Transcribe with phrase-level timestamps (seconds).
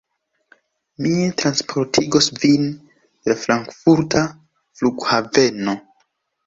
[1.05, 4.27] Mi transportigos vin de la Frankfurta
[4.81, 5.81] flughaveno.